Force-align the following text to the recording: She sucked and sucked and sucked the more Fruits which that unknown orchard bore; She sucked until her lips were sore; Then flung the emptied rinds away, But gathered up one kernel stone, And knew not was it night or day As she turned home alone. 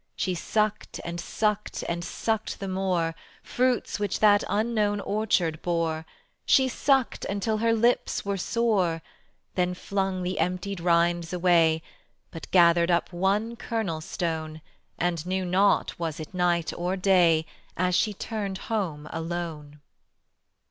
She 0.15 0.33
sucked 0.33 0.99
and 1.05 1.19
sucked 1.21 1.83
and 1.87 2.03
sucked 2.03 2.59
the 2.59 2.67
more 2.67 3.13
Fruits 3.43 3.99
which 3.99 4.19
that 4.19 4.43
unknown 4.49 4.99
orchard 4.99 5.61
bore; 5.61 6.07
She 6.43 6.67
sucked 6.69 7.23
until 7.25 7.59
her 7.59 7.71
lips 7.71 8.25
were 8.25 8.35
sore; 8.35 9.03
Then 9.53 9.75
flung 9.75 10.23
the 10.23 10.39
emptied 10.39 10.79
rinds 10.79 11.33
away, 11.33 11.83
But 12.31 12.49
gathered 12.49 12.89
up 12.89 13.13
one 13.13 13.55
kernel 13.55 14.01
stone, 14.01 14.61
And 14.97 15.23
knew 15.27 15.45
not 15.45 15.99
was 15.99 16.19
it 16.19 16.33
night 16.33 16.73
or 16.75 16.97
day 16.97 17.45
As 17.77 17.93
she 17.93 18.11
turned 18.15 18.57
home 18.73 19.07
alone. 19.11 19.81